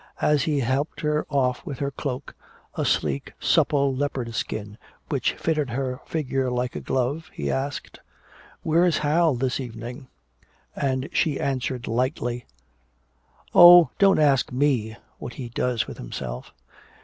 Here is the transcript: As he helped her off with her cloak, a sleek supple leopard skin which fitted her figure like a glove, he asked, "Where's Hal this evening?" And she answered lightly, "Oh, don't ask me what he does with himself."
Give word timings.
As 0.23 0.45
he 0.45 0.61
helped 0.61 1.01
her 1.01 1.27
off 1.29 1.63
with 1.63 1.77
her 1.77 1.91
cloak, 1.91 2.33
a 2.73 2.85
sleek 2.85 3.33
supple 3.39 3.95
leopard 3.95 4.33
skin 4.33 4.79
which 5.09 5.33
fitted 5.33 5.69
her 5.69 5.99
figure 6.07 6.49
like 6.49 6.75
a 6.75 6.79
glove, 6.79 7.29
he 7.35 7.51
asked, 7.51 7.99
"Where's 8.63 8.97
Hal 9.05 9.35
this 9.35 9.59
evening?" 9.59 10.07
And 10.75 11.07
she 11.13 11.39
answered 11.39 11.85
lightly, 11.87 12.47
"Oh, 13.53 13.91
don't 13.99 14.17
ask 14.17 14.51
me 14.51 14.97
what 15.19 15.33
he 15.33 15.49
does 15.49 15.85
with 15.85 15.99
himself." 15.99 16.51